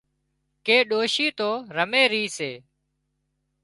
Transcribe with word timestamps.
ڪي 0.65 0.77
ڏوشي 0.89 1.27
تو 1.37 1.49
رمي 1.75 2.03
رِي 2.11 2.23
سي 2.37 2.51